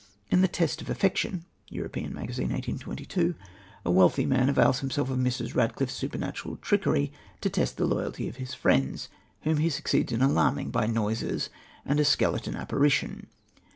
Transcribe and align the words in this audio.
In 0.31 0.41
The 0.41 0.47
Test 0.47 0.81
of 0.81 0.89
Affection 0.89 1.45
(European 1.67 2.11
Magazine, 2.11 2.49
1822) 2.49 3.35
a 3.85 3.91
wealthy 3.91 4.25
man 4.25 4.49
avails 4.49 4.79
himself 4.79 5.11
of 5.11 5.19
Mrs. 5.19 5.53
Radcliffe's 5.53 5.93
supernatural 5.93 6.57
trickery 6.57 7.13
to 7.41 7.51
test 7.51 7.77
the 7.77 7.85
loyalty 7.85 8.27
of 8.27 8.37
his 8.37 8.55
friends, 8.55 9.09
whom 9.43 9.57
he 9.57 9.69
succeeds 9.69 10.11
in 10.11 10.23
alarming 10.23 10.71
by 10.71 10.87
noises 10.87 11.51
and 11.85 11.99
a 11.99 12.03
skeleton 12.03 12.55
apparition. 12.55 13.27